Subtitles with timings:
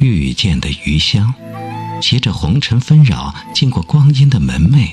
[0.00, 1.34] 遇见的余香，
[2.00, 4.88] 携着红尘纷扰，经过光阴的门楣，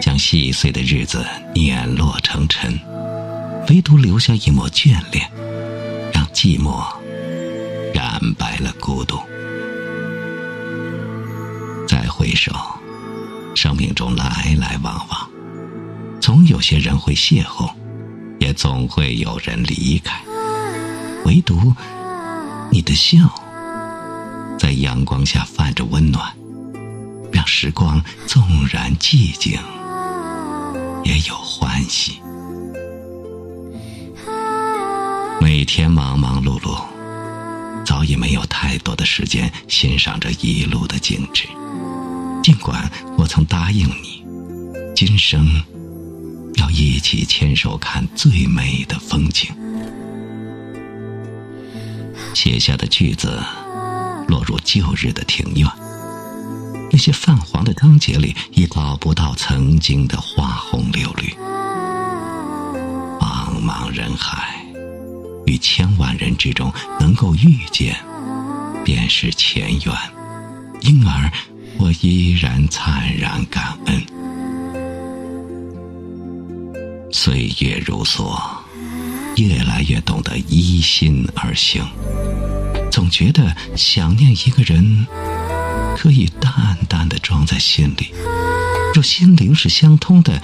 [0.00, 2.78] 将细碎的日子碾落成尘，
[3.68, 5.28] 唯独留下一抹眷恋，
[6.12, 6.84] 让寂寞
[7.92, 9.18] 染白了孤独。
[11.88, 12.52] 再回首，
[13.56, 15.28] 生命中来来往往，
[16.20, 17.72] 总有些人会邂逅，
[18.38, 20.20] 也总会有人离开，
[21.24, 21.74] 唯独
[22.70, 23.18] 你的笑。
[24.68, 26.30] 在阳光下泛着温暖，
[27.32, 29.58] 让时光纵然寂静，
[31.04, 32.20] 也有欢喜。
[35.40, 36.78] 每天忙忙碌碌，
[37.82, 41.48] 早已没有太多的时间欣赏这一路的景致。
[42.42, 44.22] 尽管我曾答应你，
[44.94, 45.48] 今生
[46.56, 49.50] 要一起牵手看最美的风景。
[52.34, 53.42] 写下的句子。
[54.38, 55.68] 落入旧日的庭院，
[56.92, 61.34] 那些泛黄的章节里，已找不到曾经的花红柳绿。
[63.18, 64.64] 茫茫人海，
[65.44, 67.96] 于千万人之中能够遇见，
[68.84, 69.94] 便是前缘。
[70.82, 71.32] 因而，
[71.78, 74.00] 我依然灿然感恩。
[77.10, 78.40] 岁月如梭，
[79.36, 81.84] 越来越懂得依心而行。
[82.98, 85.06] 总觉得想念一个人，
[85.96, 88.12] 可以淡淡的装在心里。
[88.92, 90.42] 若心灵是相通的，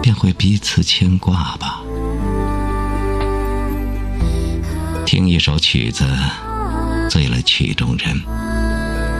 [0.00, 1.82] 便会彼此牵挂吧。
[5.04, 6.06] 听一首曲子，
[7.10, 8.22] 醉了曲中人，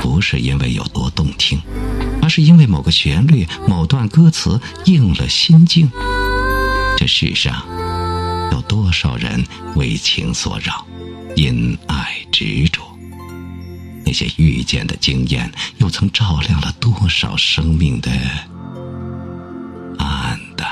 [0.00, 1.60] 不是因为有多动听，
[2.22, 5.90] 而是因为某个旋律、某段歌词应了心境。
[6.96, 7.66] 这世上
[8.50, 9.44] 有多少人
[9.76, 10.86] 为情所扰？
[11.36, 12.03] 因爱
[12.34, 12.82] 执着，
[14.04, 18.10] 那些遇见的经验，又曾照亮了多少生命的
[19.98, 20.68] 暗淡？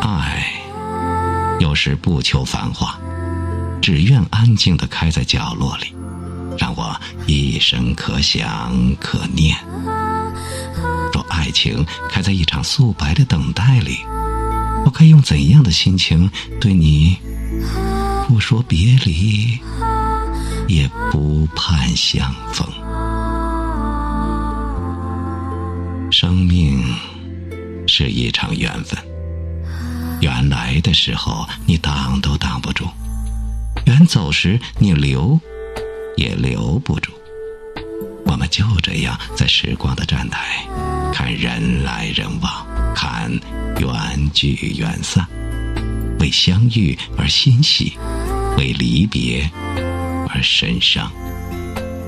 [0.00, 0.44] 爱
[1.60, 2.98] 有时不求繁华，
[3.80, 5.94] 只愿安静的开在角落里，
[6.58, 9.56] 让我一生可想可念。
[11.12, 14.00] 若爱情开在一场素白的等待里。
[14.82, 17.18] 我该用怎样的心情对你
[18.30, 19.58] 不说别离，
[20.68, 22.64] 也不盼相逢？
[26.12, 26.80] 生命
[27.88, 28.96] 是一场缘分，
[30.20, 32.86] 缘来的时候你挡都挡不住，
[33.86, 35.40] 缘走时你留
[36.16, 37.10] 也留不住。
[38.26, 40.64] 我们就这样在时光的站台，
[41.12, 42.64] 看人来人往。
[42.94, 43.28] 看
[43.80, 45.26] 缘聚缘散，
[46.18, 47.96] 为相遇而欣喜，
[48.56, 49.50] 为离别
[50.28, 51.10] 而神伤，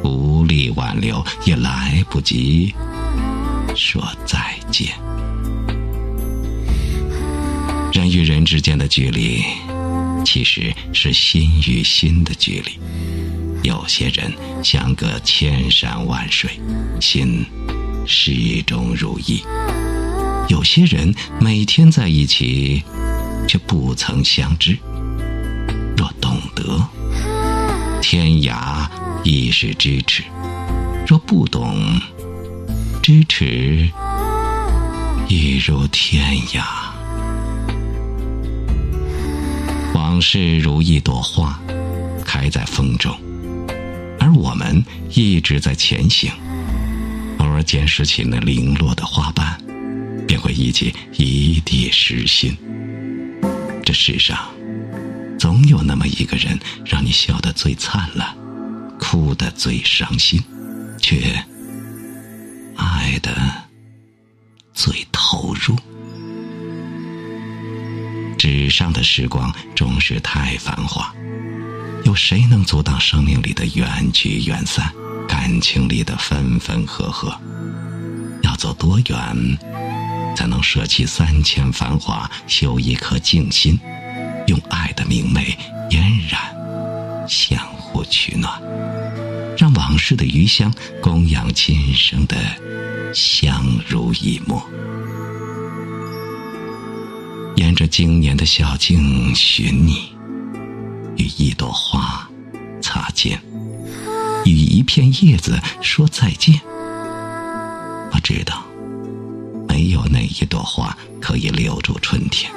[0.04, 2.74] 无力挽留，也来不及
[3.74, 4.92] 说再见。
[7.92, 9.42] 人与人之间的距离，
[10.24, 12.78] 其实是心与心的距离。
[13.62, 14.32] 有些人
[14.64, 16.50] 相隔千山万水，
[17.00, 17.44] 心
[18.06, 19.42] 始终如一。
[20.48, 22.82] 有些人每天在一起，
[23.46, 24.76] 却不曾相知。
[26.62, 26.88] 得，
[28.00, 28.86] 天涯
[29.24, 30.22] 亦是咫尺；
[31.06, 32.00] 若不懂，
[33.02, 33.90] 咫尺
[35.28, 36.62] 亦如天涯。
[39.92, 41.60] 往事如一朵花，
[42.24, 43.12] 开在风中，
[44.20, 44.84] 而我们
[45.14, 46.30] 一直在前行。
[47.38, 49.58] 偶尔捡拾起那零落的花瓣。
[50.32, 52.56] 便会忆起一地诗心。
[53.84, 54.38] 这世上，
[55.42, 58.32] 总有那么一个人，让你笑得最灿烂，
[58.96, 60.40] 哭得最伤心，
[61.00, 61.44] 却
[62.76, 63.34] 爱得
[64.72, 65.76] 最投入。
[68.38, 71.12] 纸上的时光终是太繁华，
[72.04, 74.92] 有谁能阻挡生命里的缘聚缘散，
[75.26, 77.36] 感情里的分分合合？
[78.44, 79.58] 要走多远？
[80.36, 83.76] 才能舍弃三千繁华，修一颗静心，
[84.46, 85.56] 用爱的明媚
[85.90, 86.40] 嫣然，
[87.28, 88.60] 相互取暖，
[89.56, 92.36] 让往事的余香供养今生的
[93.14, 94.62] 相濡以沫。
[97.56, 100.14] 沿着经年的小径寻你，
[101.16, 102.28] 与一朵花
[102.80, 103.40] 擦肩，
[104.44, 106.60] 与一片叶子说再见。
[108.12, 108.64] 我知道。
[109.68, 112.52] 没有哪一朵花可以留住春天，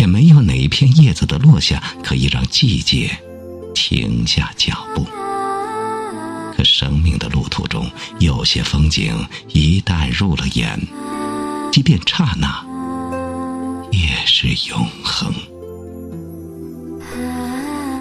[0.00, 3.10] 也没有哪一片叶子的落下可以让季节
[3.74, 4.26] 停。
[4.26, 5.04] 下脚步。
[6.56, 9.14] 可生命的路途中，有些风景
[9.48, 10.80] 一旦入了眼，
[11.70, 12.64] 即便刹那，
[13.92, 15.34] 也是永恒。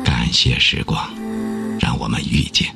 [0.05, 1.09] 感谢时光，
[1.79, 2.73] 让我们遇见。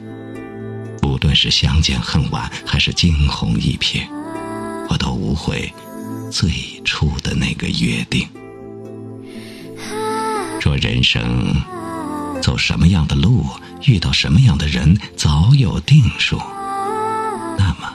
[1.04, 4.06] 无论是相见恨晚，还是惊鸿一瞥，
[4.90, 5.72] 我都无悔
[6.30, 6.52] 最
[6.84, 8.28] 初的那个约定。
[10.78, 11.56] 人生
[12.42, 13.46] 走什么样的路，
[13.86, 16.38] 遇到什么样的人，早有定数，
[17.58, 17.92] 那么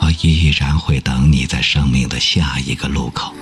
[0.00, 3.34] 我依然会等你在生命的下一个路口。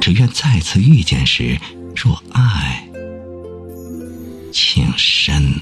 [0.00, 1.58] 只愿再次遇见时，
[1.94, 2.84] 若爱，
[4.52, 5.60] 请深。